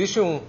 Existe 0.00 0.20
um 0.20 0.40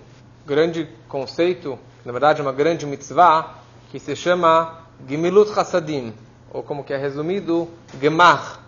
grande 0.46 0.88
conceito, 1.08 1.80
na 2.06 2.12
verdade 2.12 2.40
uma 2.40 2.52
grande 2.52 2.86
mitzvah, 2.86 3.56
que 3.90 4.00
se 4.00 4.16
chama 4.16 4.82
Gemilut 5.08 5.50
Hasadim, 5.58 6.14
ou 6.54 6.62
como 6.62 6.84
que 6.84 6.94
é 6.94 6.98
resumido, 6.98 7.68
Gemach. 8.00 8.60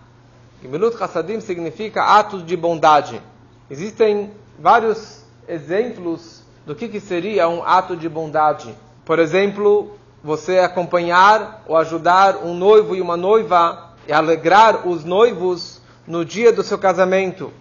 Gemilut 0.59 0.97
Hasadim 0.99 1.39
significa 1.39 2.01
atos 2.01 2.43
de 2.43 2.57
bondade. 2.57 3.21
Existem 3.69 4.31
vários 4.57 5.23
exemplos 5.47 6.41
do 6.65 6.73
que, 6.73 6.89
que 6.89 6.99
seria 6.99 7.47
um 7.47 7.63
ato 7.63 7.95
de 7.95 8.09
bondade. 8.09 8.73
Por 9.05 9.19
exemplo, 9.19 9.91
você 10.23 10.57
acompanhar 10.57 11.63
ou 11.67 11.77
ajudar 11.77 12.37
um 12.37 12.55
noivo 12.55 12.95
e 12.95 13.01
uma 13.01 13.15
noiva 13.15 13.91
e 14.07 14.11
alegrar 14.11 14.87
os 14.87 15.05
noivos 15.05 15.79
no 16.07 16.25
dia 16.25 16.51
do 16.51 16.63
seu 16.63 16.79
casamento. 16.79 17.53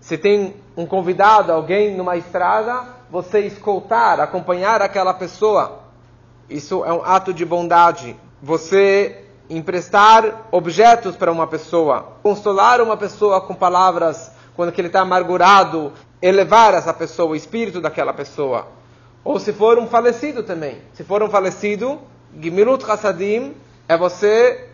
Se 0.00 0.16
tem 0.16 0.54
um 0.76 0.86
convidado, 0.86 1.52
alguém 1.52 1.96
numa 1.96 2.16
estrada, 2.16 2.84
você 3.10 3.40
escoltar, 3.40 4.20
acompanhar 4.20 4.82
aquela 4.82 5.14
pessoa. 5.14 5.80
Isso 6.48 6.84
é 6.84 6.92
um 6.92 7.02
ato 7.02 7.32
de 7.32 7.44
bondade. 7.44 8.16
Você 8.42 9.24
emprestar 9.48 10.46
objetos 10.50 11.16
para 11.16 11.30
uma 11.30 11.46
pessoa, 11.46 12.14
consolar 12.22 12.80
uma 12.80 12.96
pessoa 12.96 13.40
com 13.40 13.54
palavras 13.54 14.30
quando 14.54 14.72
ele 14.76 14.88
está 14.88 15.00
amargurado, 15.00 15.92
elevar 16.20 16.74
essa 16.74 16.92
pessoa, 16.92 17.32
o 17.32 17.36
espírito 17.36 17.80
daquela 17.80 18.12
pessoa. 18.12 18.66
Ou 19.22 19.38
se 19.38 19.52
for 19.52 19.78
um 19.78 19.86
falecido 19.86 20.42
também. 20.42 20.78
Se 20.94 21.04
for 21.04 21.22
um 21.22 21.28
falecido, 21.28 22.00
Gimilut 22.40 22.84
Hasadim 22.88 23.54
é 23.88 23.96
você 23.96 24.68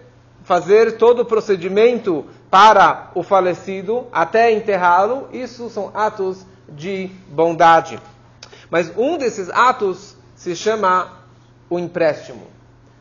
fazer 0.45 0.99
todo 0.99 1.21
o 1.21 1.25
procedimento 1.25 2.27
para 2.53 3.11
o 3.15 3.23
falecido 3.23 4.07
até 4.13 4.53
enterrá-lo. 4.53 5.27
Isso 5.33 5.71
são 5.71 5.91
atos 5.95 6.45
de 6.69 7.11
bondade. 7.31 7.99
Mas 8.69 8.93
um 8.95 9.17
desses 9.17 9.49
atos 9.49 10.15
se 10.35 10.55
chama 10.55 11.11
o 11.71 11.79
empréstimo. 11.79 12.47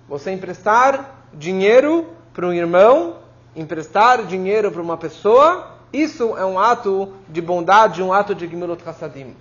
Você 0.07 0.31
emprestar 0.31 1.25
dinheiro 1.33 2.07
para 2.33 2.47
um 2.47 2.53
irmão, 2.53 3.17
emprestar 3.53 4.23
dinheiro 4.25 4.71
para 4.71 4.81
uma 4.81 4.95
pessoa, 4.95 5.75
isso 5.91 6.37
é 6.37 6.45
um 6.45 6.57
ato 6.57 7.11
de 7.27 7.41
bondade, 7.41 8.01
um 8.01 8.13
ato 8.13 8.33
de 8.33 8.47
Gimilut 8.47 8.81
Hasadim. 8.87 9.35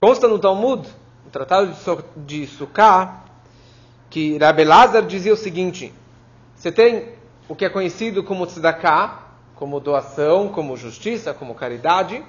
Consta 0.00 0.26
no 0.26 0.38
Talmud, 0.38 0.88
no 1.26 1.30
Tratado 1.30 1.74
de 2.16 2.46
Sukkah, 2.46 3.22
que 4.08 4.38
Rabbi 4.38 4.64
Lazar 4.64 5.02
dizia 5.02 5.34
o 5.34 5.36
seguinte: 5.36 5.92
você 6.54 6.72
tem 6.72 7.10
o 7.46 7.54
que 7.54 7.66
é 7.66 7.68
conhecido 7.68 8.24
como 8.24 8.46
tzedakah, 8.46 9.25
como 9.56 9.80
doação, 9.80 10.48
como 10.48 10.76
justiça, 10.76 11.34
como 11.34 11.54
caridade, 11.54 12.22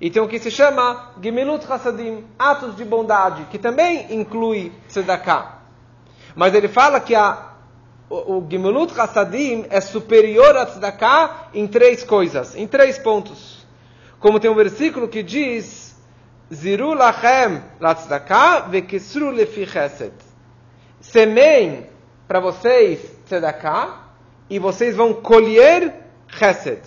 e 0.00 0.10
tem 0.10 0.20
o 0.20 0.28
que 0.28 0.38
se 0.38 0.50
chama 0.50 1.12
Gemilut 1.22 1.64
Hasadim, 1.70 2.24
atos 2.38 2.76
de 2.76 2.84
bondade, 2.84 3.46
que 3.50 3.58
também 3.58 4.14
inclui 4.14 4.70
tzedakah. 4.88 5.60
Mas 6.34 6.54
ele 6.54 6.68
fala 6.68 7.00
que 7.00 7.14
a, 7.14 7.52
o, 8.10 8.36
o 8.36 8.46
Gemilut 8.50 8.92
Hasadim 9.00 9.64
é 9.70 9.80
superior 9.80 10.54
a 10.54 10.66
tzedakah 10.66 11.48
em 11.54 11.66
três 11.66 12.04
coisas, 12.04 12.54
em 12.54 12.66
três 12.66 12.98
pontos. 12.98 13.66
Como 14.20 14.38
tem 14.38 14.50
um 14.50 14.54
versículo 14.54 15.08
que 15.08 15.22
diz, 15.22 15.96
Ziru 16.52 16.92
lachem 16.92 17.62
la 17.80 17.94
tzedakah 17.94 18.68
vekisru 18.68 19.30
lefi 19.30 19.66
chesed 19.66 20.12
semeiem 21.00 21.86
para 22.26 22.40
vocês 22.40 23.00
tzedakah 23.26 24.12
e 24.48 24.58
vocês 24.58 24.96
vão 24.96 25.12
colher 25.12 26.05
chesed. 26.28 26.80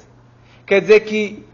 Quer 0.66 0.82
dizer 0.82 1.00
que 1.02 1.46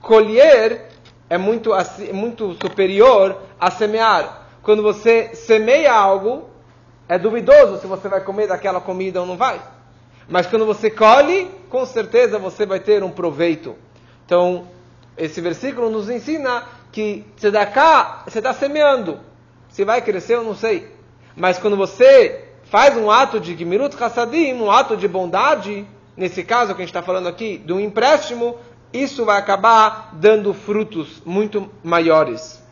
colher 0.00 0.88
é 1.28 1.36
muito, 1.36 1.70
muito 2.12 2.54
superior 2.54 3.42
a 3.58 3.70
semear. 3.70 4.46
Quando 4.62 4.82
você 4.82 5.34
semeia 5.34 5.92
algo, 5.92 6.48
é 7.08 7.18
duvidoso 7.18 7.80
se 7.80 7.86
você 7.86 8.08
vai 8.08 8.20
comer 8.20 8.46
daquela 8.46 8.80
comida 8.80 9.20
ou 9.20 9.26
não 9.26 9.36
vai. 9.36 9.60
Mas 10.28 10.46
quando 10.46 10.66
você 10.66 10.90
colhe, 10.90 11.50
com 11.70 11.84
certeza 11.86 12.38
você 12.38 12.66
vai 12.66 12.80
ter 12.80 13.02
um 13.02 13.10
proveito. 13.10 13.76
Então, 14.26 14.68
esse 15.16 15.40
versículo 15.40 15.90
nos 15.90 16.10
ensina 16.10 16.64
que 16.92 17.24
tzedakah, 17.36 18.24
você 18.26 18.38
está 18.38 18.52
semeando. 18.52 19.20
Se 19.70 19.84
vai 19.84 20.02
crescer, 20.02 20.34
eu 20.34 20.44
não 20.44 20.54
sei. 20.54 20.92
Mas 21.34 21.58
quando 21.58 21.76
você 21.76 22.44
faz 22.64 22.96
um 22.96 23.10
ato 23.10 23.40
de 23.40 23.54
Gmirut 23.54 23.96
Hassadim, 24.02 24.52
um 24.54 24.70
ato 24.70 24.96
de 24.96 25.08
bondade, 25.08 25.86
nesse 26.18 26.42
caso 26.42 26.74
que 26.74 26.82
a 26.82 26.84
gente 26.84 26.90
está 26.90 27.02
falando 27.02 27.28
aqui, 27.28 27.58
de 27.58 27.72
um 27.72 27.78
empréstimo, 27.78 28.58
isso 28.92 29.24
vai 29.24 29.38
acabar 29.38 30.10
dando 30.14 30.52
frutos 30.52 31.22
muito 31.24 31.70
maiores. 31.82 32.62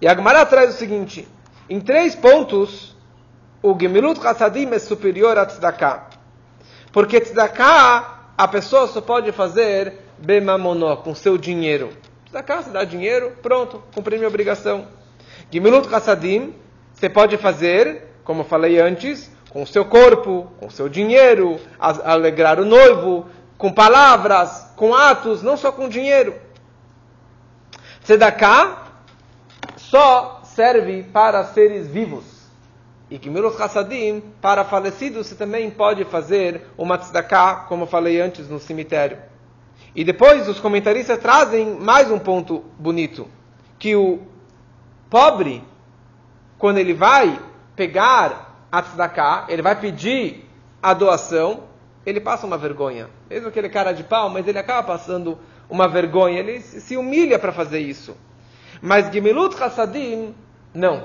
E 0.00 0.08
a 0.08 0.14
Gemara 0.14 0.46
traz 0.46 0.74
o 0.74 0.78
seguinte: 0.78 1.28
em 1.68 1.80
três 1.80 2.14
pontos, 2.14 2.96
o 3.62 3.78
Gemilut 3.78 4.26
Hassadim 4.26 4.66
é 4.72 4.78
superior 4.78 5.36
a 5.36 5.44
Tzedakah. 5.44 6.08
Porque 6.90 7.20
Tzedakah, 7.20 8.30
a 8.36 8.48
pessoa 8.48 8.86
só 8.86 9.00
pode 9.00 9.30
fazer 9.30 10.00
Bemamonó, 10.18 10.96
com 10.96 11.14
seu 11.14 11.36
dinheiro. 11.36 11.90
Tzedakah, 12.26 12.62
você 12.62 12.70
dá 12.70 12.84
dinheiro, 12.84 13.32
pronto, 13.42 13.82
cumpri 13.94 14.16
minha 14.16 14.28
obrigação. 14.28 14.88
Gemilut 15.50 15.92
Hassadim, 15.94 16.54
você 16.94 17.10
pode 17.10 17.36
fazer, 17.36 18.14
como 18.24 18.44
falei 18.44 18.80
antes, 18.80 19.30
com 19.54 19.64
seu 19.64 19.84
corpo, 19.84 20.50
com 20.58 20.68
seu 20.68 20.88
dinheiro, 20.88 21.60
alegrar 21.78 22.58
o 22.58 22.64
noivo, 22.64 23.26
com 23.56 23.72
palavras, 23.72 24.72
com 24.74 24.92
atos, 24.92 25.44
não 25.44 25.56
só 25.56 25.70
com 25.70 25.88
dinheiro. 25.88 26.34
Tzedakah 28.02 28.82
só 29.76 30.42
serve 30.42 31.04
para 31.04 31.44
seres 31.44 31.86
vivos. 31.86 32.24
E 33.08 33.16
Gemilut 33.22 33.62
Hassadim, 33.62 34.24
para 34.42 34.64
falecidos, 34.64 35.28
você 35.28 35.36
também 35.36 35.70
pode 35.70 36.04
fazer 36.04 36.62
uma 36.76 36.98
tzedakah, 36.98 37.66
como 37.68 37.86
falei 37.86 38.20
antes, 38.20 38.48
no 38.48 38.58
cemitério. 38.58 39.18
E 39.94 40.02
depois 40.02 40.48
os 40.48 40.58
comentaristas 40.58 41.18
trazem 41.20 41.78
mais 41.78 42.10
um 42.10 42.18
ponto 42.18 42.64
bonito, 42.76 43.28
que 43.78 43.94
o 43.94 44.20
pobre 45.08 45.62
quando 46.58 46.78
ele 46.78 46.92
vai 46.92 47.38
pegar 47.76 48.43
a 48.74 48.82
tzedakah, 48.82 49.46
ele 49.48 49.62
vai 49.62 49.78
pedir 49.78 50.48
a 50.82 50.92
doação, 50.92 51.62
ele 52.04 52.20
passa 52.20 52.44
uma 52.44 52.58
vergonha. 52.58 53.08
Mesmo 53.30 53.48
aquele 53.48 53.68
cara 53.68 53.92
de 53.92 54.02
pau, 54.02 54.28
mas 54.28 54.48
ele 54.48 54.58
acaba 54.58 54.82
passando 54.82 55.38
uma 55.70 55.86
vergonha, 55.86 56.40
ele 56.40 56.60
se 56.60 56.96
humilha 56.96 57.38
para 57.38 57.52
fazer 57.52 57.78
isso. 57.78 58.16
Mas 58.82 59.12
Gemilut 59.12 59.54
Hassadim, 59.62 60.34
não. 60.74 61.04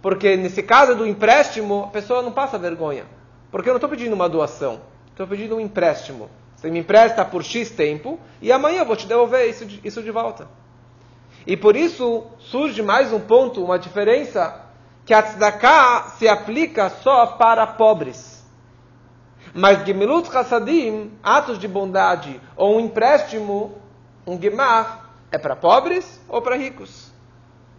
Porque 0.00 0.36
nesse 0.38 0.62
caso 0.62 0.94
do 0.94 1.06
empréstimo, 1.06 1.84
a 1.84 1.88
pessoa 1.88 2.22
não 2.22 2.32
passa 2.32 2.58
vergonha. 2.58 3.04
Porque 3.50 3.68
eu 3.68 3.74
não 3.74 3.78
estou 3.78 3.90
pedindo 3.90 4.14
uma 4.14 4.28
doação, 4.28 4.80
estou 5.10 5.26
pedindo 5.26 5.56
um 5.56 5.60
empréstimo. 5.60 6.30
Você 6.56 6.70
me 6.70 6.78
empresta 6.78 7.26
por 7.26 7.44
X 7.44 7.70
tempo 7.70 8.18
e 8.40 8.50
amanhã 8.50 8.78
eu 8.78 8.86
vou 8.86 8.96
te 8.96 9.06
devolver 9.06 9.50
isso 9.50 9.66
de, 9.66 9.80
isso 9.84 10.02
de 10.02 10.10
volta. 10.10 10.48
E 11.46 11.58
por 11.58 11.76
isso 11.76 12.24
surge 12.38 12.82
mais 12.82 13.12
um 13.12 13.20
ponto, 13.20 13.62
uma 13.62 13.78
diferença 13.78 14.65
que 15.06 15.14
a 15.14 15.22
tzedakah 15.22 16.08
se 16.18 16.28
aplica 16.28 16.90
só 16.90 17.26
para 17.26 17.64
pobres. 17.64 18.44
Mas 19.54 19.86
Gemilut 19.86 20.28
Hassadim, 20.36 21.12
atos 21.22 21.60
de 21.60 21.68
bondade, 21.68 22.40
ou 22.56 22.76
um 22.76 22.80
empréstimo, 22.80 23.76
um 24.26 24.38
gemar, 24.38 25.08
é 25.30 25.38
para 25.38 25.54
pobres 25.54 26.20
ou 26.28 26.42
para 26.42 26.56
ricos. 26.56 27.12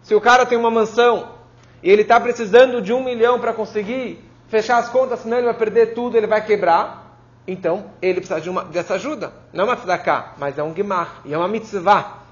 Se 0.02 0.14
o 0.14 0.20
cara 0.22 0.46
tem 0.46 0.56
uma 0.56 0.70
mansão 0.70 1.34
e 1.82 1.90
ele 1.90 2.02
está 2.02 2.18
precisando 2.18 2.80
de 2.80 2.94
um 2.94 3.04
milhão 3.04 3.38
para 3.38 3.52
conseguir 3.52 4.24
fechar 4.48 4.78
as 4.78 4.88
contas, 4.88 5.20
senão 5.20 5.36
ele 5.36 5.46
vai 5.46 5.54
perder 5.54 5.92
tudo, 5.92 6.16
ele 6.16 6.26
vai 6.26 6.42
quebrar, 6.42 7.14
então 7.46 7.90
ele 8.00 8.20
precisa 8.20 8.40
de 8.40 8.48
uma, 8.48 8.64
dessa 8.64 8.94
ajuda. 8.94 9.34
Não 9.52 9.64
é 9.64 9.66
uma 9.66 9.76
tzedakah, 9.76 10.32
mas 10.38 10.56
é 10.56 10.62
um 10.62 10.74
gemar, 10.74 11.20
e 11.26 11.34
é 11.34 11.38
uma 11.38 11.46
mitzvah. 11.46 12.22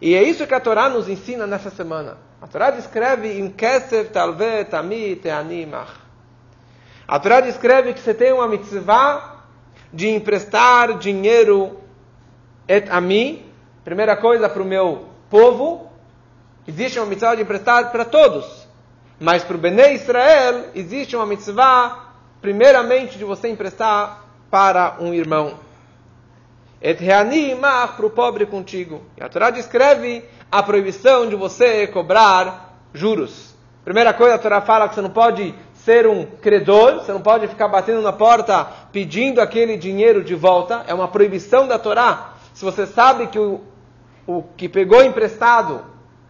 E 0.00 0.14
é 0.14 0.22
isso 0.22 0.46
que 0.46 0.54
a 0.54 0.60
Torá 0.60 0.88
nos 0.88 1.08
ensina 1.08 1.48
nessa 1.48 1.68
semana. 1.68 2.29
A 2.42 2.46
Torá 2.46 2.70
descreve 2.70 3.38
em 3.38 3.50
Kesef 3.50 4.10
Talve 4.10 4.64
Tami 4.64 5.14
Teanimach. 5.16 5.92
A 7.06 7.18
Torá 7.18 7.40
descreve 7.40 7.92
que 7.92 8.00
você 8.00 8.14
tem 8.14 8.32
uma 8.32 8.48
mitzvah 8.48 9.44
de 9.92 10.08
emprestar 10.08 10.96
dinheiro 10.96 11.78
et 12.66 12.88
a 12.90 12.98
mim, 12.98 13.44
primeira 13.84 14.16
coisa 14.16 14.48
para 14.48 14.62
o 14.62 14.64
meu 14.64 15.08
povo, 15.28 15.90
existe 16.66 16.98
uma 16.98 17.06
mitzvah 17.06 17.34
de 17.34 17.42
emprestar 17.42 17.92
para 17.92 18.06
todos. 18.06 18.66
Mas 19.18 19.44
para 19.44 19.56
o 19.56 19.58
Bnei 19.58 19.96
Israel, 19.96 20.70
existe 20.74 21.14
uma 21.14 21.26
mitzvah, 21.26 22.14
primeiramente, 22.40 23.18
de 23.18 23.24
você 23.24 23.48
emprestar 23.48 24.24
para 24.50 24.96
um 24.98 25.12
irmão. 25.12 25.58
Et 26.80 26.98
reanimar 26.98 27.96
para 27.96 28.06
o 28.06 28.10
pobre 28.10 28.46
contigo. 28.46 29.02
E 29.18 29.22
a 29.22 29.28
Torá 29.28 29.50
descreve 29.50 30.24
a 30.50 30.62
proibição 30.62 31.28
de 31.28 31.36
você 31.36 31.86
cobrar 31.86 32.76
juros. 32.92 33.54
Primeira 33.84 34.12
coisa, 34.12 34.34
a 34.34 34.38
Torá 34.38 34.60
fala 34.60 34.88
que 34.88 34.94
você 34.94 35.00
não 35.00 35.10
pode 35.10 35.54
ser 35.74 36.06
um 36.06 36.26
credor, 36.26 36.96
você 36.96 37.12
não 37.12 37.20
pode 37.20 37.48
ficar 37.48 37.68
batendo 37.68 38.02
na 38.02 38.12
porta 38.12 38.66
pedindo 38.92 39.40
aquele 39.40 39.76
dinheiro 39.76 40.22
de 40.22 40.34
volta. 40.34 40.84
É 40.86 40.92
uma 40.92 41.08
proibição 41.08 41.66
da 41.66 41.78
Torá. 41.78 42.34
Se 42.52 42.64
você 42.64 42.86
sabe 42.86 43.28
que 43.28 43.38
o, 43.38 43.60
o 44.26 44.42
que 44.56 44.68
pegou 44.68 45.02
emprestado 45.02 45.84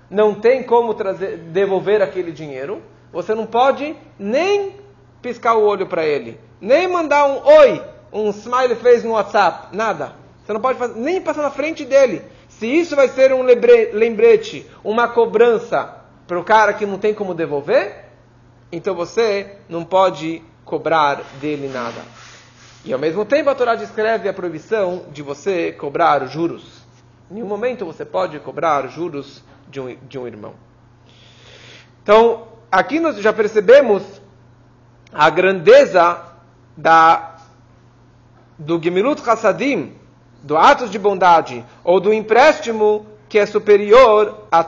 não 0.09 0.35
tem 0.35 0.63
como 0.63 0.95
trazer, 0.95 1.37
devolver 1.37 2.03
aquele 2.03 2.31
dinheiro, 2.31 2.83
você 3.13 3.35
não 3.35 3.47
pode 3.47 3.97
nem 4.19 4.77
piscar 5.23 5.55
o 5.55 5.65
olho 5.65 5.87
para 5.87 6.05
ele, 6.05 6.39
nem 6.61 6.87
mandar 6.89 7.27
um 7.27 7.47
oi, 7.47 7.83
um 8.13 8.31
smile 8.31 8.75
face 8.77 9.07
no 9.07 9.13
WhatsApp, 9.13 9.77
nada. 9.77 10.13
Você 10.45 10.53
não 10.53 10.61
pode 10.61 10.79
fazer, 10.79 10.99
nem 10.99 11.21
passar 11.21 11.43
na 11.43 11.51
frente 11.51 11.85
dele. 11.85 12.23
Se 12.61 12.67
isso 12.67 12.95
vai 12.95 13.09
ser 13.09 13.33
um 13.33 13.41
lembrete, 13.43 14.71
uma 14.85 15.09
cobrança 15.09 15.97
para 16.27 16.39
o 16.39 16.45
cara 16.45 16.75
que 16.75 16.85
não 16.85 16.99
tem 16.99 17.15
como 17.15 17.33
devolver, 17.33 18.05
então 18.71 18.95
você 18.95 19.57
não 19.67 19.83
pode 19.83 20.43
cobrar 20.63 21.23
dele 21.41 21.69
nada. 21.69 22.03
E 22.85 22.93
ao 22.93 22.99
mesmo 22.99 23.25
tempo 23.25 23.49
a 23.49 23.55
Torá 23.55 23.77
descreve 23.77 24.29
a 24.29 24.35
proibição 24.35 25.07
de 25.11 25.23
você 25.23 25.73
cobrar 25.73 26.27
juros. 26.27 26.83
Em 27.31 27.37
nenhum 27.37 27.47
momento 27.47 27.87
você 27.87 28.05
pode 28.05 28.39
cobrar 28.41 28.87
juros 28.89 29.43
de 29.67 29.81
um, 29.81 29.97
de 30.07 30.19
um 30.19 30.27
irmão. 30.27 30.53
Então, 32.03 32.47
aqui 32.71 33.01
nós 33.01 33.17
já 33.17 33.33
percebemos 33.33 34.03
a 35.11 35.31
grandeza 35.31 36.27
da, 36.77 37.39
do 38.59 38.79
Gemilut 38.79 39.23
Hassadim, 39.27 39.99
do 40.43 40.57
atos 40.57 40.91
de 40.91 40.99
bondade, 40.99 41.65
ou 41.85 42.01
do 42.01 42.13
empréstimo 42.13 43.07
que 43.29 43.39
é 43.39 43.47
superior 43.47 44.47
à, 44.51 44.67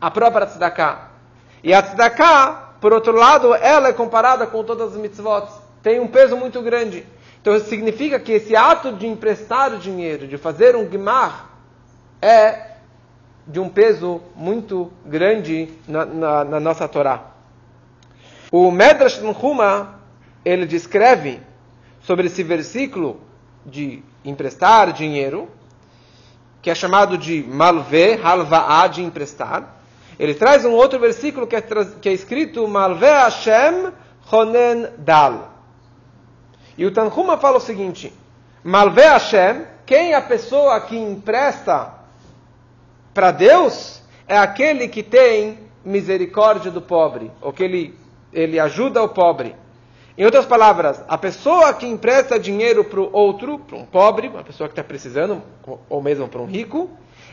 à 0.00 0.10
própria 0.10 0.46
tzedakah. 0.46 1.10
E 1.62 1.72
a 1.72 1.82
tzedakah, 1.82 2.74
por 2.80 2.92
outro 2.92 3.14
lado, 3.14 3.54
ela 3.54 3.88
é 3.88 3.92
comparada 3.92 4.46
com 4.46 4.64
todas 4.64 4.92
as 4.92 5.00
mitzvot. 5.00 5.46
Tem 5.82 6.00
um 6.00 6.08
peso 6.08 6.36
muito 6.36 6.60
grande. 6.62 7.06
Então 7.40 7.54
isso 7.54 7.68
significa 7.68 8.18
que 8.18 8.32
esse 8.32 8.56
ato 8.56 8.92
de 8.92 9.06
emprestar 9.06 9.72
o 9.72 9.78
dinheiro, 9.78 10.26
de 10.26 10.36
fazer 10.36 10.74
um 10.74 10.84
gmar, 10.86 11.50
é 12.20 12.72
de 13.46 13.60
um 13.60 13.68
peso 13.68 14.20
muito 14.34 14.90
grande 15.04 15.68
na, 15.86 16.04
na, 16.04 16.44
na 16.44 16.60
nossa 16.60 16.88
Torá. 16.88 17.22
O 18.50 18.70
Medrash 18.70 19.20
Nchuma, 19.20 20.00
ele 20.44 20.66
descreve 20.66 21.40
sobre 22.00 22.26
esse 22.26 22.42
versículo 22.42 23.20
de 23.64 24.02
emprestar 24.28 24.92
dinheiro, 24.92 25.48
que 26.60 26.70
é 26.70 26.74
chamado 26.74 27.16
de 27.16 27.42
malve, 27.42 28.20
halva'a, 28.22 28.88
de 28.88 29.02
emprestar. 29.02 29.76
Ele 30.18 30.34
traz 30.34 30.64
um 30.64 30.72
outro 30.72 30.98
versículo 30.98 31.46
que 31.46 31.56
é, 31.56 31.60
que 31.60 32.08
é 32.08 32.12
escrito 32.12 32.66
malve 32.66 33.06
Hashem 33.06 33.92
honen 34.30 34.88
dal. 34.98 35.52
E 36.76 36.84
o 36.84 36.90
Tanhuma 36.90 37.38
fala 37.38 37.58
o 37.58 37.60
seguinte, 37.60 38.12
malve 38.62 39.02
Hashem, 39.02 39.64
quem 39.84 40.12
é 40.12 40.16
a 40.16 40.22
pessoa 40.22 40.80
que 40.80 40.96
empresta 40.96 41.94
para 43.14 43.30
Deus 43.30 44.02
é 44.26 44.36
aquele 44.36 44.88
que 44.88 45.02
tem 45.02 45.58
misericórdia 45.84 46.70
do 46.70 46.82
pobre, 46.82 47.30
ou 47.40 47.52
que 47.52 47.62
ele, 47.62 47.98
ele 48.32 48.58
ajuda 48.58 49.02
o 49.02 49.08
pobre. 49.08 49.54
Em 50.18 50.24
outras 50.24 50.46
palavras, 50.46 51.02
a 51.06 51.18
pessoa 51.18 51.74
que 51.74 51.86
empresta 51.86 52.38
dinheiro 52.38 52.82
para 52.84 53.00
o 53.00 53.10
outro, 53.12 53.58
para 53.58 53.76
um 53.76 53.84
pobre, 53.84 54.28
uma 54.28 54.42
pessoa 54.42 54.66
que 54.66 54.72
está 54.72 54.82
precisando, 54.82 55.42
ou 55.90 56.02
mesmo 56.02 56.26
para 56.26 56.40
um 56.40 56.46
rico, 56.46 56.90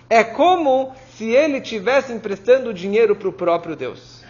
é 0.09 0.21
como 0.21 0.93
se 1.15 1.31
ele 1.31 1.59
estivesse 1.59 2.11
emprestando 2.11 2.73
dinheiro 2.73 3.15
para 3.15 3.29
o 3.29 3.33
próprio 3.33 3.75
Deus. 3.75 4.21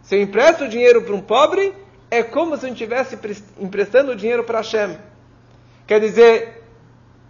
Se 0.00 0.16
eu 0.16 0.22
empresto 0.22 0.68
dinheiro 0.68 1.02
para 1.02 1.14
um 1.14 1.20
pobre, 1.20 1.74
é 2.08 2.22
como 2.22 2.56
se 2.56 2.66
eu 2.66 2.72
estivesse 2.72 3.18
emprestando 3.58 4.14
dinheiro 4.14 4.44
para 4.44 4.58
Hashem. 4.58 4.96
Quer 5.84 6.00
dizer, 6.00 6.64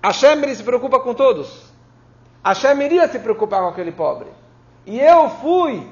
Hashem 0.04 0.42
ele 0.42 0.54
se 0.54 0.62
preocupa 0.62 1.00
com 1.00 1.14
todos. 1.14 1.72
Hashem 2.44 2.82
iria 2.82 3.08
se 3.08 3.18
preocupar 3.18 3.62
com 3.62 3.68
aquele 3.68 3.90
pobre. 3.90 4.28
E 4.84 5.00
eu 5.00 5.30
fui 5.30 5.86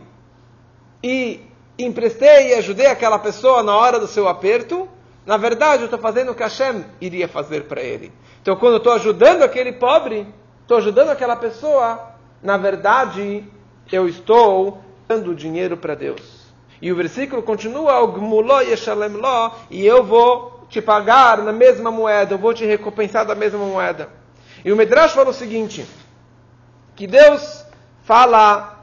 e 1.02 1.40
emprestei 1.78 2.49
e 2.49 2.55
ajudei 2.55 2.87
aquela 2.87 3.19
pessoa 3.19 3.62
na 3.62 3.76
hora 3.76 3.99
do 3.99 4.06
seu 4.06 4.28
aperto. 4.28 4.88
Na 5.25 5.37
verdade, 5.37 5.82
eu 5.82 5.87
estou 5.87 5.99
fazendo 5.99 6.32
o 6.32 6.34
que 6.34 6.43
Hashem 6.43 6.84
iria 7.00 7.28
fazer 7.28 7.64
para 7.64 7.81
ele. 7.81 8.12
Então, 8.40 8.56
quando 8.56 8.75
eu 8.75 8.78
estou 8.78 8.93
ajudando 8.93 9.43
aquele 9.43 9.73
pobre, 9.73 10.26
estou 10.62 10.78
ajudando 10.78 11.11
aquela 11.11 11.37
pessoa, 11.37 12.14
na 12.43 12.56
verdade, 12.56 13.44
eu 13.90 14.08
estou 14.08 14.81
dando 15.08 15.34
dinheiro 15.34 15.76
para 15.76 15.94
Deus. 15.94 16.46
E 16.81 16.93
o 16.93 16.96
versículo 16.96 17.43
continua, 17.43 17.94
e 19.70 19.87
eu 19.87 20.05
vou 20.05 20.67
te 20.69 20.82
pagar 20.82 21.38
na 21.38 21.52
mesma 21.52 21.90
moeda, 21.90 22.34
eu 22.34 22.38
vou 22.38 22.52
te 22.52 22.64
recompensar 22.64 23.25
da 23.25 23.34
mesma 23.34 23.64
moeda. 23.64 24.08
E 24.64 24.72
o 24.72 24.76
Medrash 24.76 25.12
fala 25.12 25.31
o 25.31 25.34
seguinte, 25.34 25.87
que 26.94 27.06
Deus 27.06 27.64
fala 28.05 28.76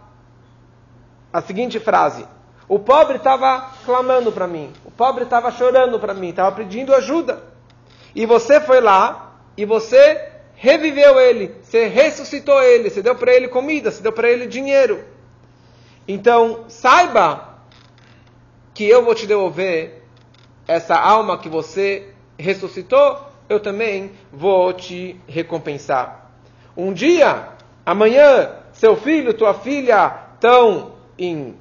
a 1.31 1.41
seguinte 1.41 1.79
frase: 1.79 2.25
O 2.67 2.79
pobre 2.79 3.17
estava 3.17 3.71
clamando 3.85 4.31
para 4.31 4.47
mim, 4.47 4.71
o 4.85 4.91
pobre 4.91 5.23
estava 5.23 5.51
chorando 5.51 5.99
para 5.99 6.13
mim, 6.13 6.29
estava 6.29 6.55
pedindo 6.55 6.93
ajuda. 6.93 7.43
E 8.15 8.25
você 8.25 8.61
foi 8.61 8.79
lá 8.79 9.35
e 9.57 9.65
você 9.65 10.29
reviveu 10.55 11.19
ele, 11.19 11.55
você 11.61 11.87
ressuscitou 11.87 12.61
ele, 12.61 12.89
você 12.89 13.01
deu 13.01 13.15
para 13.15 13.33
ele 13.33 13.47
comida, 13.47 13.91
você 13.91 14.01
deu 14.01 14.13
para 14.13 14.29
ele 14.29 14.47
dinheiro. 14.47 15.03
Então, 16.07 16.65
saiba 16.67 17.59
que 18.73 18.87
eu 18.87 19.03
vou 19.03 19.13
te 19.13 19.27
devolver 19.27 20.03
essa 20.67 20.95
alma 20.95 21.37
que 21.37 21.49
você 21.49 22.09
ressuscitou, 22.37 23.27
eu 23.49 23.59
também 23.59 24.11
vou 24.31 24.73
te 24.73 25.19
recompensar. 25.27 26.31
Um 26.75 26.93
dia, 26.93 27.53
Amanhã, 27.85 28.49
seu 28.71 28.95
filho, 28.95 29.33
tua 29.33 29.53
filha 29.53 30.27
estão 30.35 30.93
em 31.19 31.53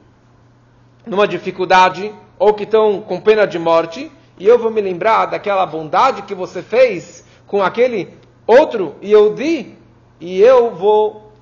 numa 1.07 1.27
dificuldade 1.27 2.13
ou 2.39 2.55
que 2.55 2.65
estão 2.65 3.01
com 3.01 3.21
pena 3.21 3.47
de 3.47 3.59
morte, 3.59 4.11
e 4.39 4.47
eu 4.47 4.59
vou 4.59 4.71
me 4.71 4.81
lembrar 4.81 5.27
daquela 5.27 5.65
bondade 5.65 6.23
que 6.23 6.35
você 6.35 6.63
fez 6.63 7.25
com 7.47 7.63
aquele 7.63 8.19
outro 8.47 8.97
e 9.01 9.13
eu 9.13 9.35
di, 9.35 9.77
e 10.21 10.41
eu 10.41 10.75
vou 10.75 11.33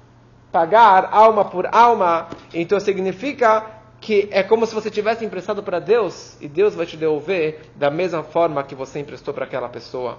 pagar 0.51 1.09
alma 1.12 1.45
por 1.45 1.67
alma. 1.73 2.29
Então 2.53 2.81
significa 2.81 3.65
que 4.01 4.29
é 4.33 4.43
como 4.43 4.67
se 4.67 4.75
você 4.75 4.91
tivesse 4.91 5.25
emprestado 5.25 5.62
para 5.62 5.79
Deus 5.79 6.37
e 6.41 6.49
Deus 6.49 6.75
vai 6.75 6.87
te 6.87 6.97
devolver 6.97 7.71
da 7.77 7.91
mesma 7.91 8.23
forma 8.23 8.62
que 8.65 8.75
você 8.75 8.99
emprestou 8.99 9.33
para 9.35 9.45
aquela 9.45 9.69
pessoa. 9.69 10.19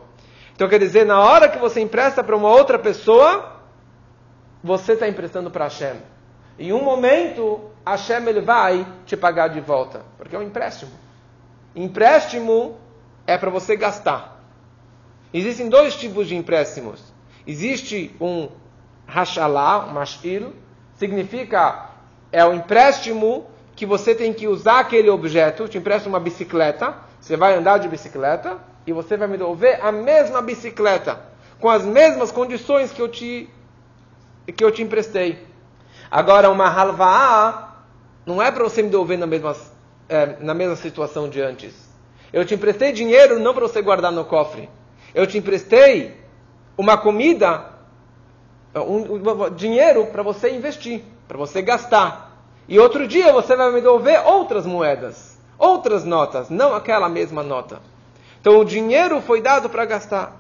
Então 0.55 0.69
quer 0.69 0.79
dizer, 0.79 1.05
na 1.05 1.19
hora 1.19 1.49
que 1.49 1.57
você 1.57 1.81
empresta 1.81 2.23
para 2.23 2.35
uma 2.35 2.49
outra 2.49 2.77
pessoa, 2.77 3.59
você 4.63 4.93
está 4.93 5.07
emprestando 5.07 5.49
para 5.49 5.65
Hashem. 5.65 5.95
Em 6.59 6.71
um 6.71 6.83
momento, 6.83 7.70
Hashem 7.85 8.27
ele 8.27 8.41
vai 8.41 8.85
te 9.05 9.17
pagar 9.17 9.47
de 9.50 9.59
volta, 9.59 10.03
porque 10.17 10.35
é 10.35 10.39
um 10.39 10.43
empréstimo. 10.43 10.91
Empréstimo 11.75 12.77
é 13.25 13.38
para 13.38 13.50
você 13.50 13.75
gastar. 13.75 14.41
Existem 15.33 15.69
dois 15.69 15.95
tipos 15.95 16.27
de 16.27 16.35
empréstimos. 16.35 17.01
Existe 17.47 18.15
um 18.19 18.50
hashalá, 19.07 19.85
um 19.85 19.93
mashil, 19.93 20.53
significa 20.95 21.89
é 22.31 22.45
o 22.45 22.53
empréstimo 22.53 23.45
que 23.75 23.85
você 23.85 24.13
tem 24.13 24.33
que 24.33 24.47
usar 24.47 24.79
aquele 24.79 25.09
objeto. 25.09 25.67
Te 25.67 25.77
empresto 25.77 26.07
uma 26.07 26.19
bicicleta, 26.19 26.95
você 27.19 27.35
vai 27.35 27.55
andar 27.55 27.77
de 27.79 27.88
bicicleta 27.88 28.57
e 28.85 28.93
você 28.93 29.17
vai 29.17 29.27
me 29.27 29.38
devolver 29.38 29.83
a 29.83 29.91
mesma 29.91 30.41
bicicleta, 30.41 31.19
com 31.59 31.69
as 31.69 31.83
mesmas 31.83 32.31
condições 32.31 32.91
que 32.91 33.01
eu 33.01 33.07
te 33.07 33.50
que 34.55 34.63
eu 34.63 34.71
te 34.71 34.81
emprestei. 34.81 35.47
Agora, 36.09 36.50
uma 36.50 36.67
halva'a 36.67 37.70
não 38.25 38.41
é 38.41 38.51
para 38.51 38.63
você 38.63 38.81
me 38.81 38.89
devolver 38.89 39.17
na 39.17 39.27
mesma, 39.27 39.55
é, 40.07 40.37
na 40.39 40.53
mesma 40.53 40.75
situação 40.75 41.29
de 41.29 41.41
antes. 41.41 41.73
Eu 42.31 42.45
te 42.45 42.53
emprestei 42.53 42.91
dinheiro 42.91 43.39
não 43.39 43.53
para 43.53 43.67
você 43.67 43.81
guardar 43.81 44.11
no 44.11 44.23
cofre. 44.23 44.69
Eu 45.13 45.27
te 45.27 45.37
emprestei 45.37 46.17
uma 46.77 46.97
comida, 46.97 47.65
um, 48.73 49.15
um, 49.15 49.49
dinheiro 49.55 50.07
para 50.07 50.23
você 50.23 50.55
investir, 50.55 51.03
para 51.27 51.37
você 51.37 51.61
gastar. 51.61 52.31
E 52.67 52.79
outro 52.79 53.07
dia 53.07 53.33
você 53.33 53.55
vai 53.55 53.71
me 53.71 53.81
devolver 53.81 54.25
outras 54.25 54.65
moedas, 54.65 55.37
outras 55.57 56.05
notas, 56.05 56.49
não 56.49 56.73
aquela 56.73 57.09
mesma 57.09 57.43
nota. 57.43 57.81
Então 58.39 58.59
o 58.59 58.65
dinheiro 58.65 59.21
foi 59.21 59.41
dado 59.41 59.69
para 59.69 59.85
gastar. 59.85 60.39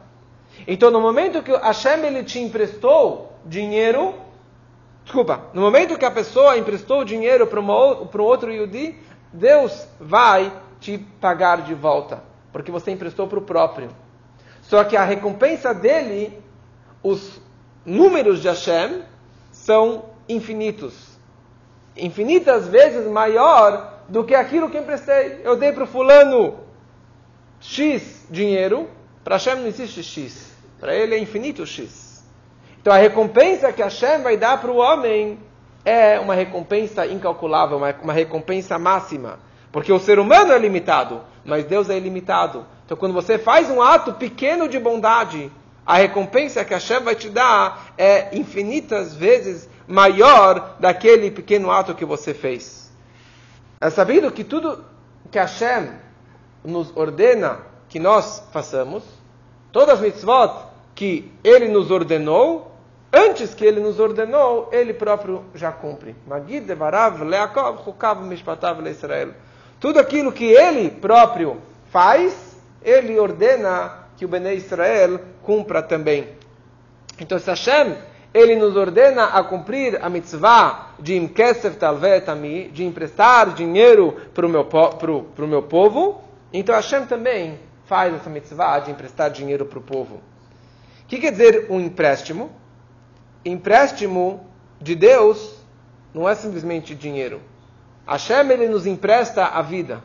Então 0.65 0.89
no 0.89 1.01
momento 1.01 1.43
que 1.43 1.51
Hashem 1.51 2.05
ele 2.05 2.23
te 2.23 2.39
emprestou 2.39 3.33
dinheiro. 3.45 4.13
Desculpa, 5.03 5.41
no 5.53 5.61
momento 5.61 5.97
que 5.97 6.05
a 6.05 6.11
pessoa 6.11 6.57
emprestou 6.57 7.03
dinheiro 7.03 7.47
para, 7.47 7.59
um 7.59 8.21
outro 8.21 8.51
Yudi, 8.51 8.95
Deus 9.33 9.87
vai 9.99 10.51
te 10.79 10.97
pagar 10.97 11.61
de 11.61 11.73
volta, 11.73 12.23
porque 12.51 12.71
você 12.71 12.91
emprestou 12.91 13.27
para 13.27 13.39
o 13.39 13.43
próprio. 13.43 13.89
Só 14.61 14.83
que 14.83 14.95
a 14.95 15.03
recompensa 15.03 15.73
dele, 15.73 16.41
os 17.03 17.41
números 17.85 18.41
de 18.41 18.47
Hashem, 18.47 19.03
são 19.51 20.05
infinitos. 20.29 21.19
Infinitas 21.95 22.67
vezes 22.67 23.05
maior 23.07 24.01
do 24.07 24.23
que 24.23 24.33
aquilo 24.33 24.69
que 24.69 24.77
emprestei. 24.77 25.41
Eu 25.43 25.55
dei 25.55 25.71
para 25.71 25.83
o 25.83 25.87
fulano 25.87 26.59
X 27.59 28.27
dinheiro, 28.29 28.89
para 29.23 29.35
Hashem 29.35 29.55
não 29.55 29.67
existe 29.67 30.03
X. 30.03 30.51
Para 30.79 30.95
ele 30.95 31.15
é 31.15 31.19
infinito 31.19 31.65
X. 31.65 32.10
Então 32.81 32.91
a 32.91 32.97
recompensa 32.97 33.71
que 33.71 33.83
Hashem 33.83 34.23
vai 34.23 34.35
dar 34.37 34.59
para 34.59 34.71
o 34.71 34.77
homem 34.77 35.37
é 35.85 36.19
uma 36.19 36.33
recompensa 36.33 37.05
incalculável, 37.05 37.77
uma, 37.77 37.95
uma 38.01 38.13
recompensa 38.13 38.79
máxima. 38.79 39.37
Porque 39.71 39.93
o 39.93 39.99
ser 39.99 40.17
humano 40.17 40.51
é 40.51 40.57
limitado, 40.57 41.21
mas 41.45 41.63
Deus 41.63 41.91
é 41.91 41.97
ilimitado. 41.97 42.65
Então 42.83 42.97
quando 42.97 43.13
você 43.13 43.37
faz 43.37 43.69
um 43.69 43.81
ato 43.81 44.13
pequeno 44.13 44.67
de 44.67 44.79
bondade, 44.79 45.51
a 45.85 45.97
recompensa 45.97 46.65
que 46.65 46.73
Hashem 46.73 47.01
vai 47.01 47.13
te 47.13 47.29
dar 47.29 47.93
é 47.97 48.35
infinitas 48.35 49.13
vezes 49.13 49.69
maior 49.87 50.77
daquele 50.79 51.29
pequeno 51.29 51.69
ato 51.69 51.93
que 51.93 52.05
você 52.05 52.33
fez. 52.33 52.91
É 53.79 53.91
sabido 53.91 54.31
que 54.31 54.43
tudo 54.43 54.83
que 55.29 55.37
Hashem 55.37 55.91
nos 56.63 56.95
ordena 56.95 57.59
que 57.89 57.99
nós 57.99 58.43
façamos, 58.51 59.03
todas 59.71 59.95
as 59.95 60.01
mitzvot 60.01 60.71
que 60.95 61.31
Ele 61.43 61.67
nos 61.67 61.91
ordenou, 61.91 62.70
antes 63.25 63.53
que 63.53 63.65
Ele 63.65 63.79
nos 63.79 63.99
ordenou, 63.99 64.69
Ele 64.71 64.93
próprio 64.93 65.45
já 65.53 65.71
cumpre. 65.71 66.15
Magid 66.27 66.67
leIsrael. 68.81 69.29
Tudo 69.79 69.99
aquilo 69.99 70.31
que 70.31 70.45
Ele 70.45 70.89
próprio 70.89 71.61
faz, 71.91 72.57
Ele 72.83 73.19
ordena 73.19 74.01
que 74.17 74.25
o 74.25 74.27
Bnei 74.27 74.57
Israel 74.57 75.19
cumpra 75.41 75.81
também. 75.81 76.27
Então, 77.19 77.39
se 77.39 77.49
Hashem 77.49 77.95
ele 78.33 78.55
nos 78.55 78.77
ordena 78.77 79.25
a 79.25 79.43
cumprir 79.43 79.99
a 80.01 80.09
mitzvah 80.09 80.93
de 80.99 81.17
imkesef 81.17 81.75
talvetami, 81.75 82.69
de 82.69 82.85
emprestar 82.85 83.53
dinheiro 83.53 84.15
para 84.33 84.45
o 84.45 84.49
meu, 84.49 84.63
pro, 84.63 85.23
pro 85.23 85.47
meu 85.47 85.63
povo, 85.63 86.21
então 86.53 86.73
Hashem 86.73 87.05
também 87.07 87.59
faz 87.85 88.13
essa 88.13 88.29
mitzvah 88.29 88.79
de 88.79 88.91
emprestar 88.91 89.29
dinheiro 89.31 89.65
para 89.65 89.79
o 89.79 89.81
povo. 89.81 90.15
O 90.15 91.07
que 91.07 91.19
quer 91.19 91.31
dizer 91.31 91.67
um 91.69 91.79
empréstimo? 91.79 92.49
Empréstimo 93.43 94.45
de 94.79 94.95
Deus 94.95 95.55
não 96.13 96.27
é 96.27 96.35
simplesmente 96.35 96.93
dinheiro. 96.93 97.41
Hashem 98.05 98.49
ele 98.51 98.67
nos 98.67 98.85
empresta 98.85 99.45
a 99.45 99.61
vida. 99.61 100.03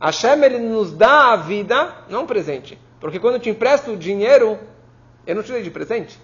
Hashem 0.00 0.42
ele 0.44 0.58
nos 0.58 0.92
dá 0.92 1.32
a 1.32 1.36
vida, 1.36 1.94
não 2.08 2.22
um 2.22 2.26
presente. 2.26 2.78
Porque 2.98 3.18
quando 3.18 3.34
eu 3.34 3.40
te 3.40 3.50
empresto 3.50 3.92
o 3.92 3.96
dinheiro, 3.96 4.58
eu 5.26 5.34
não 5.34 5.42
te 5.42 5.52
dei 5.52 5.62
de 5.62 5.70
presente. 5.70 6.18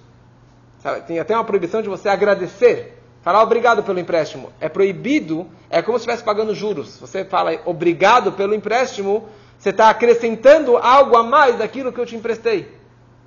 Sabe? 0.79 1.03
Tem 1.03 1.19
até 1.19 1.35
uma 1.35 1.45
proibição 1.45 1.83
de 1.83 1.89
você 1.89 2.09
agradecer. 2.09 3.03
Falar 3.23 3.43
obrigado 3.43 3.83
pelo 3.83 3.99
empréstimo. 3.99 4.53
É 4.61 4.69
proibido, 4.69 5.49
é 5.69 5.83
como 5.83 5.99
se 5.99 6.03
estivesse 6.03 6.23
pagando 6.23 6.55
juros. 6.55 6.99
Você 7.01 7.25
fala 7.25 7.61
obrigado 7.65 8.33
pelo 8.33 8.55
empréstimo, 8.55 9.29
você 9.59 9.71
está 9.71 9.91
acrescentando 9.91 10.77
algo 10.77 11.17
a 11.17 11.23
mais 11.23 11.59
daquilo 11.59 11.93
que 11.93 11.99
eu 11.99 12.07
te 12.07 12.15
emprestei. 12.15 12.73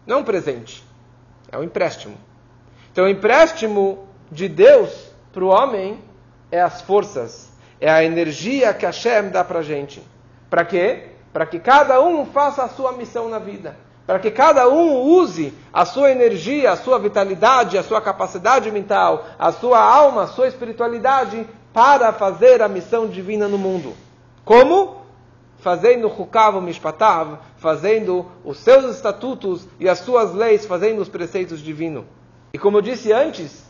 Não 0.05 0.19
um 0.19 0.23
presente, 0.23 0.83
é 1.51 1.57
um 1.57 1.63
empréstimo. 1.63 2.15
Então, 2.91 3.05
o 3.05 3.09
empréstimo 3.09 4.07
de 4.31 4.47
Deus 4.47 5.11
para 5.31 5.43
o 5.43 5.47
homem 5.47 5.99
é 6.51 6.61
as 6.61 6.81
forças, 6.81 7.49
é 7.79 7.89
a 7.89 8.03
energia 8.03 8.73
que 8.73 8.85
Hashem 8.85 9.29
dá 9.29 9.43
para 9.43 9.59
a 9.59 9.63
gente. 9.63 10.01
Para 10.49 10.65
quê? 10.65 11.09
Para 11.31 11.45
que 11.45 11.59
cada 11.59 12.01
um 12.01 12.25
faça 12.25 12.63
a 12.63 12.69
sua 12.69 12.91
missão 12.93 13.29
na 13.29 13.39
vida 13.39 13.75
para 14.09 14.17
que 14.17 14.31
cada 14.31 14.67
um 14.67 15.03
use 15.03 15.53
a 15.71 15.85
sua 15.85 16.09
energia, 16.09 16.71
a 16.71 16.75
sua 16.75 16.97
vitalidade, 16.97 17.77
a 17.77 17.83
sua 17.83 18.01
capacidade 18.01 18.71
mental, 18.71 19.23
a 19.37 19.51
sua 19.51 19.79
alma, 19.79 20.23
a 20.23 20.27
sua 20.27 20.47
espiritualidade 20.47 21.45
para 21.71 22.11
fazer 22.11 22.59
a 22.63 22.67
missão 22.67 23.05
divina 23.05 23.47
no 23.47 23.59
mundo. 23.59 23.93
Como? 24.43 25.03
Fazendo 25.59 26.07
Hukav 26.07 26.59
Mishpatav, 26.59 27.37
fazendo 27.57 28.25
os 28.43 28.57
seus 28.57 28.95
estatutos 28.95 29.67
e 29.79 29.87
as 29.87 29.99
suas 29.99 30.33
leis, 30.33 30.65
fazendo 30.65 31.03
os 31.03 31.07
preceitos 31.07 31.59
divinos. 31.59 32.05
E 32.53 32.57
como 32.57 32.77
eu 32.77 32.81
disse 32.81 33.11
antes, 33.11 33.65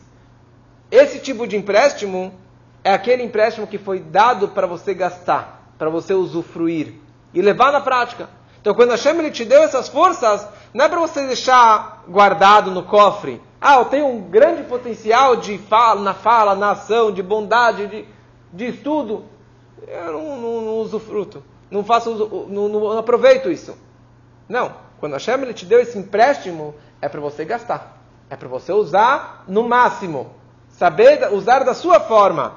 esse 0.90 1.18
tipo 1.18 1.46
de 1.46 1.56
empréstimo 1.56 2.34
é 2.82 2.92
aquele 2.92 3.22
empréstimo 3.22 3.66
que 3.66 3.78
foi 3.78 4.00
dado 4.00 4.48
para 4.48 4.66
você 4.66 4.94
gastar, 4.94 5.72
para 5.78 5.90
você 5.90 6.14
usufruir 6.14 6.94
e 7.32 7.42
levar 7.42 7.72
na 7.72 7.80
prática. 7.80 8.28
Então, 8.60 8.74
quando 8.74 8.90
Hashem 8.90 9.18
ele 9.18 9.30
te 9.30 9.44
deu 9.44 9.62
essas 9.62 9.88
forças, 9.88 10.46
não 10.74 10.84
é 10.84 10.88
para 10.88 11.00
você 11.00 11.26
deixar 11.26 12.04
guardado 12.08 12.70
no 12.70 12.82
cofre. 12.82 13.40
Ah, 13.60 13.76
eu 13.76 13.86
tenho 13.86 14.06
um 14.06 14.22
grande 14.22 14.62
potencial 14.64 15.36
de 15.36 15.58
fala, 15.58 16.00
na 16.00 16.14
fala, 16.14 16.54
na 16.54 16.72
ação, 16.72 17.12
de 17.12 17.22
bondade, 17.22 17.86
de, 17.86 18.08
de 18.52 18.66
estudo. 18.66 19.24
Eu 19.86 20.12
não, 20.12 20.36
não, 20.36 20.60
não 20.62 20.74
uso 20.78 20.98
fruto. 20.98 21.42
Não 21.70 21.84
faço, 21.84 22.46
não, 22.48 22.68
não, 22.68 22.98
aproveito 22.98 23.50
isso. 23.50 23.76
Não. 24.48 24.72
Quando 24.98 25.12
Hashem 25.12 25.40
ele 25.40 25.54
te 25.54 25.64
deu 25.64 25.80
esse 25.80 25.96
empréstimo, 25.96 26.74
é 27.00 27.08
para 27.08 27.20
você 27.20 27.44
gastar. 27.44 27.99
É 28.30 28.36
para 28.36 28.48
você 28.48 28.72
usar 28.72 29.44
no 29.46 29.68
máximo. 29.68 30.32
Saber 30.70 31.30
usar 31.32 31.64
da 31.64 31.74
sua 31.74 31.98
forma. 31.98 32.54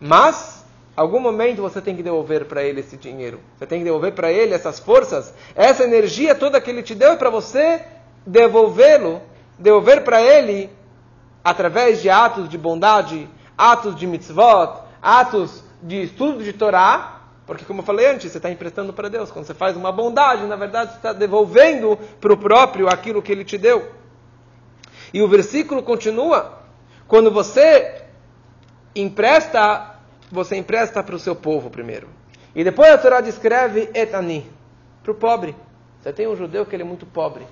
Mas 0.00 0.64
algum 0.96 1.18
momento 1.18 1.60
você 1.60 1.82
tem 1.82 1.96
que 1.96 2.02
devolver 2.02 2.46
para 2.46 2.62
ele 2.62 2.80
esse 2.80 2.96
dinheiro. 2.96 3.40
Você 3.58 3.66
tem 3.66 3.80
que 3.80 3.84
devolver 3.84 4.12
para 4.12 4.30
ele 4.30 4.54
essas 4.54 4.78
forças, 4.78 5.34
essa 5.54 5.84
energia 5.84 6.34
toda 6.34 6.60
que 6.60 6.70
ele 6.70 6.82
te 6.82 6.94
deu 6.94 7.12
é 7.12 7.16
para 7.16 7.28
você 7.28 7.84
devolvê-lo, 8.24 9.20
devolver 9.58 10.04
para 10.04 10.22
ele 10.22 10.70
através 11.44 12.00
de 12.00 12.08
atos 12.08 12.48
de 12.48 12.56
bondade, 12.56 13.28
atos 13.58 13.94
de 13.94 14.06
mitzvot, 14.06 14.80
atos 15.02 15.62
de 15.82 16.02
estudo 16.02 16.42
de 16.42 16.52
Torá, 16.52 17.20
porque 17.46 17.64
como 17.64 17.80
eu 17.80 17.84
falei 17.84 18.06
antes, 18.06 18.32
você 18.32 18.38
está 18.38 18.50
emprestando 18.50 18.92
para 18.92 19.08
Deus. 19.08 19.30
Quando 19.30 19.46
você 19.46 19.54
faz 19.54 19.76
uma 19.76 19.92
bondade, 19.92 20.46
na 20.46 20.56
verdade 20.56 20.90
você 20.90 20.96
está 20.96 21.12
devolvendo 21.12 21.96
para 22.20 22.32
o 22.32 22.36
próprio 22.36 22.88
aquilo 22.88 23.22
que 23.22 23.30
ele 23.30 23.44
te 23.44 23.56
deu. 23.56 23.88
E 25.12 25.22
o 25.22 25.28
versículo 25.28 25.82
continua, 25.82 26.62
quando 27.06 27.30
você 27.30 28.02
empresta 28.94 29.96
você 30.30 30.56
empresta 30.56 31.02
para 31.02 31.14
o 31.14 31.18
seu 31.18 31.34
povo 31.34 31.70
primeiro. 31.70 32.08
E 32.54 32.64
depois 32.64 32.90
a 32.90 32.98
Torá 32.98 33.20
descreve 33.20 33.90
etani, 33.94 34.50
para 35.02 35.12
o 35.12 35.14
pobre. 35.14 35.54
Você 36.00 36.12
tem 36.12 36.26
um 36.26 36.36
judeu 36.36 36.64
que 36.64 36.74
ele 36.74 36.82
é 36.82 36.86
muito 36.86 37.06
pobre, 37.06 37.46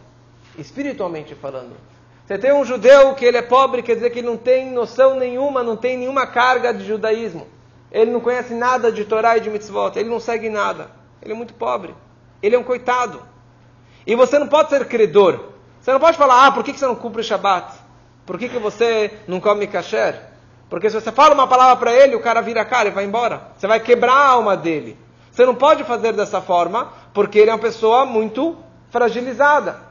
espiritualmente 0.58 1.34
falando. 1.34 1.72
Você 2.26 2.38
tem 2.38 2.52
um 2.52 2.64
judeu 2.64 3.14
que 3.14 3.24
ele 3.24 3.36
é 3.36 3.42
pobre, 3.42 3.82
quer 3.82 3.94
dizer 3.96 4.10
que 4.10 4.20
ele 4.20 4.28
não 4.28 4.36
tem 4.36 4.70
noção 4.70 5.16
nenhuma, 5.16 5.62
não 5.62 5.76
tem 5.76 5.96
nenhuma 5.96 6.26
carga 6.26 6.72
de 6.72 6.84
judaísmo. 6.84 7.46
Ele 7.92 8.10
não 8.10 8.20
conhece 8.20 8.54
nada 8.54 8.90
de 8.90 9.04
Torá 9.04 9.36
e 9.36 9.40
de 9.40 9.50
mitzvot, 9.50 9.96
ele 9.96 10.08
não 10.08 10.18
segue 10.18 10.48
nada. 10.48 10.90
Ele 11.22 11.32
é 11.32 11.36
muito 11.36 11.54
pobre. 11.54 11.94
Ele 12.42 12.56
é 12.56 12.58
um 12.58 12.64
coitado. 12.64 13.22
E 14.06 14.14
você 14.14 14.38
não 14.38 14.48
pode 14.48 14.70
ser 14.70 14.86
credor. 14.86 15.53
Você 15.84 15.92
não 15.92 16.00
pode 16.00 16.16
falar, 16.16 16.46
ah, 16.46 16.50
por 16.50 16.64
que 16.64 16.72
você 16.72 16.86
não 16.86 16.94
cumpre 16.94 17.20
o 17.20 17.24
Shabat? 17.24 17.74
Por 18.24 18.38
que, 18.38 18.48
você 18.58 19.18
não 19.28 19.38
come 19.38 19.66
kasher? 19.66 20.18
Porque 20.70 20.88
se 20.88 20.98
você 20.98 21.12
fala 21.12 21.34
uma 21.34 21.46
palavra 21.46 21.76
para 21.76 21.92
ele, 21.92 22.16
o 22.16 22.20
cara 22.20 22.40
vira 22.40 22.62
a 22.62 22.64
cara 22.64 22.88
e 22.88 22.90
vai 22.90 23.04
embora. 23.04 23.48
Você 23.54 23.66
vai 23.66 23.78
quebrar 23.78 24.14
a 24.14 24.28
alma 24.28 24.56
dele. 24.56 24.96
Você 25.30 25.44
não 25.44 25.54
pode 25.54 25.84
fazer 25.84 26.14
dessa 26.14 26.40
forma, 26.40 26.90
porque 27.12 27.38
ele 27.38 27.50
é 27.50 27.52
uma 27.52 27.58
pessoa 27.60 28.06
muito 28.06 28.56
fragilizada. 28.88 29.82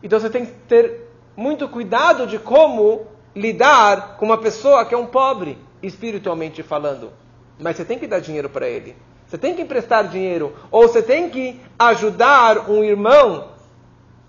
Então 0.00 0.20
você 0.20 0.30
tem 0.30 0.46
que 0.46 0.52
ter 0.52 1.08
muito 1.36 1.68
cuidado 1.68 2.24
de 2.24 2.38
como 2.38 3.08
lidar 3.34 4.16
com 4.16 4.26
uma 4.26 4.38
pessoa 4.38 4.84
que 4.84 4.94
é 4.94 4.98
um 4.98 5.06
pobre, 5.06 5.58
espiritualmente 5.82 6.62
falando. 6.62 7.12
Mas 7.58 7.76
você 7.76 7.84
tem 7.84 7.98
que 7.98 8.06
dar 8.06 8.20
dinheiro 8.20 8.48
para 8.48 8.68
ele. 8.68 8.94
Você 9.26 9.36
tem 9.36 9.56
que 9.56 9.62
emprestar 9.62 10.06
dinheiro. 10.06 10.54
Ou 10.70 10.82
você 10.82 11.02
tem 11.02 11.28
que 11.28 11.60
ajudar 11.76 12.70
um 12.70 12.84
irmão 12.84 13.49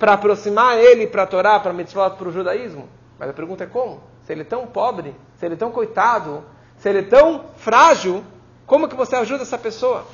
para 0.02 0.14
aproximar 0.14 0.80
ele 0.80 1.06
para 1.06 1.22
a 1.22 1.28
Torá, 1.28 1.60
para 1.60 1.70
a 1.70 1.74
mitzvah, 1.76 2.10
para 2.10 2.28
o 2.28 2.32
judaísmo. 2.32 2.90
Mas 3.20 3.30
a 3.30 3.34
pergunta 3.34 3.66
é 3.66 3.68
como? 3.68 4.02
Se 4.24 4.32
ele 4.32 4.42
é 4.42 4.44
tão 4.44 4.66
pobre, 4.66 5.16
se 5.38 5.46
ele 5.46 5.54
é 5.54 5.58
tão 5.58 5.70
coitado, 5.72 6.44
se 6.76 6.90
ele 6.90 7.00
é 7.02 7.04
tão 7.04 7.46
frágil, 7.58 8.24
como 8.66 8.88
que 8.88 8.96
você 8.96 9.16
ajuda 9.16 9.44
essa 9.44 9.60
pessoa? 9.60 10.08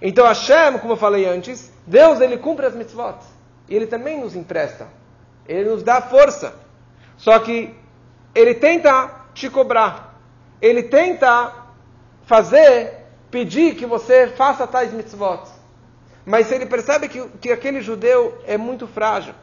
Então 0.00 0.26
Hashem, 0.26 0.78
como 0.78 0.94
eu 0.94 0.96
falei 0.96 1.26
antes, 1.26 1.70
Deus 1.86 2.18
ele 2.18 2.38
cumpre 2.38 2.64
as 2.64 2.74
mitzvot. 2.74 3.18
E 3.68 3.76
ele 3.76 3.86
também 3.86 4.18
nos 4.18 4.34
empresta. 4.34 4.88
Ele 5.46 5.68
nos 5.68 5.82
dá 5.82 6.00
força. 6.00 6.54
Só 7.18 7.38
que 7.40 7.74
ele 8.34 8.54
tenta 8.54 9.10
te 9.34 9.50
cobrar. 9.50 10.18
Ele 10.62 10.82
tenta 10.82 11.52
fazer, 12.22 13.04
pedir 13.30 13.74
que 13.74 13.84
você 13.84 14.28
faça 14.28 14.66
tais 14.66 14.94
mitzvot. 14.94 15.53
Mas 16.24 16.50
ele 16.50 16.66
percebe 16.66 17.08
que, 17.08 17.26
que 17.40 17.52
aquele 17.52 17.80
judeu 17.80 18.38
é 18.46 18.56
muito 18.56 18.86
frágil, 18.86 19.34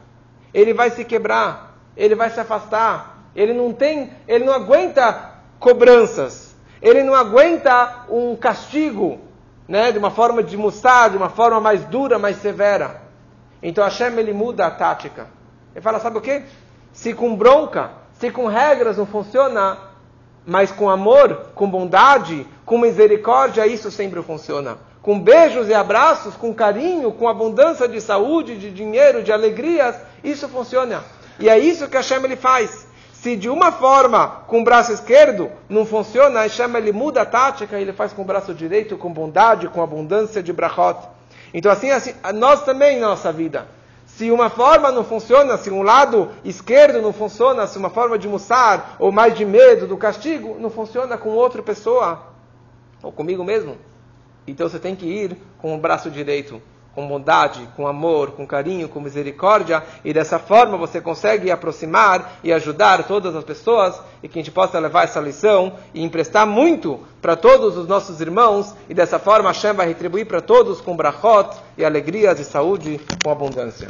ele 0.52 0.74
vai 0.74 0.90
se 0.90 1.04
quebrar, 1.04 1.78
ele 1.96 2.14
vai 2.14 2.30
se 2.30 2.40
afastar, 2.40 3.28
ele 3.34 3.52
não 3.52 3.72
tem, 3.72 4.12
ele 4.26 4.44
não 4.44 4.52
aguenta 4.52 5.32
cobranças. 5.58 6.52
Ele 6.82 7.04
não 7.04 7.14
aguenta 7.14 8.06
um 8.10 8.34
castigo, 8.34 9.20
né, 9.68 9.92
de 9.92 9.98
uma 9.98 10.10
forma 10.10 10.42
de 10.42 10.56
mostrar, 10.56 11.10
de 11.10 11.16
uma 11.16 11.30
forma 11.30 11.60
mais 11.60 11.84
dura, 11.84 12.18
mais 12.18 12.38
severa. 12.38 13.00
Então 13.62 13.84
Hashem 13.84 14.18
ele 14.18 14.32
muda 14.32 14.66
a 14.66 14.70
tática. 14.70 15.28
Ele 15.72 15.80
fala, 15.80 16.00
sabe 16.00 16.18
o 16.18 16.20
quê? 16.20 16.42
Se 16.92 17.14
com 17.14 17.36
bronca, 17.36 17.92
se 18.14 18.30
com 18.30 18.46
regras 18.46 18.98
não 18.98 19.06
funciona, 19.06 19.78
mas 20.44 20.72
com 20.72 20.90
amor, 20.90 21.52
com 21.54 21.70
bondade, 21.70 22.44
com 22.66 22.76
misericórdia, 22.76 23.64
isso 23.64 23.88
sempre 23.90 24.20
funciona. 24.20 24.76
Com 25.02 25.18
beijos 25.18 25.68
e 25.68 25.74
abraços, 25.74 26.36
com 26.36 26.54
carinho, 26.54 27.10
com 27.10 27.28
abundância 27.28 27.88
de 27.88 28.00
saúde, 28.00 28.56
de 28.56 28.70
dinheiro, 28.70 29.24
de 29.24 29.32
alegrias, 29.32 29.96
isso 30.22 30.48
funciona. 30.48 31.02
E 31.40 31.48
é 31.48 31.58
isso 31.58 31.88
que 31.88 31.96
Hashem 31.96 32.22
ele 32.22 32.36
faz. 32.36 32.86
Se 33.12 33.34
de 33.34 33.48
uma 33.48 33.72
forma 33.72 34.42
com 34.46 34.60
o 34.60 34.64
braço 34.64 34.92
esquerdo 34.92 35.50
não 35.68 35.84
funciona, 35.84 36.42
Hashem 36.42 36.76
ele 36.76 36.92
muda 36.92 37.22
a 37.22 37.26
tática 37.26 37.78
e 37.78 37.82
ele 37.82 37.92
faz 37.92 38.12
com 38.12 38.22
o 38.22 38.24
braço 38.24 38.54
direito, 38.54 38.96
com 38.96 39.12
bondade, 39.12 39.68
com 39.68 39.82
abundância 39.82 40.40
de 40.40 40.52
brachot. 40.52 40.98
Então 41.52 41.72
assim, 41.72 41.90
assim 41.90 42.14
nós 42.34 42.64
também 42.64 42.98
em 42.98 43.00
nossa 43.00 43.32
vida. 43.32 43.66
Se 44.06 44.30
uma 44.30 44.50
forma 44.50 44.92
não 44.92 45.02
funciona, 45.02 45.56
se 45.56 45.70
um 45.70 45.82
lado 45.82 46.30
esquerdo 46.44 47.02
não 47.02 47.12
funciona, 47.12 47.66
se 47.66 47.76
uma 47.76 47.90
forma 47.90 48.16
de 48.16 48.28
mussar 48.28 48.94
ou 49.00 49.10
mais 49.10 49.34
de 49.34 49.44
medo 49.44 49.86
do 49.86 49.96
castigo 49.96 50.56
não 50.60 50.70
funciona 50.70 51.18
com 51.18 51.30
outra 51.30 51.60
pessoa 51.60 52.22
ou 53.02 53.10
comigo 53.10 53.42
mesmo, 53.42 53.76
então 54.46 54.68
você 54.68 54.78
tem 54.78 54.96
que 54.96 55.06
ir 55.06 55.36
com 55.58 55.74
o 55.74 55.78
braço 55.78 56.10
direito 56.10 56.60
com 56.94 57.08
bondade, 57.08 57.68
com 57.74 57.86
amor, 57.86 58.32
com 58.32 58.46
carinho, 58.46 58.88
com 58.88 59.00
misericórdia, 59.00 59.82
e 60.04 60.12
dessa 60.12 60.38
forma 60.38 60.76
você 60.76 61.00
consegue 61.00 61.50
aproximar 61.50 62.38
e 62.44 62.52
ajudar 62.52 63.04
todas 63.04 63.34
as 63.34 63.44
pessoas, 63.44 63.98
e 64.22 64.28
que 64.28 64.38
a 64.38 64.42
gente 64.42 64.52
possa 64.52 64.78
levar 64.78 65.04
essa 65.04 65.20
lição 65.20 65.74
e 65.94 66.02
emprestar 66.02 66.46
muito 66.46 67.00
para 67.20 67.36
todos 67.36 67.76
os 67.76 67.86
nossos 67.86 68.20
irmãos, 68.20 68.74
e 68.88 68.94
dessa 68.94 69.18
forma 69.18 69.50
Hashem 69.50 69.72
vai 69.72 69.86
retribuir 69.86 70.26
para 70.26 70.40
todos 70.40 70.80
com 70.80 70.96
brachot 70.96 71.56
e 71.76 71.84
alegrias 71.84 72.38
e 72.38 72.44
saúde 72.44 73.00
com 73.22 73.30
abundância. 73.30 73.88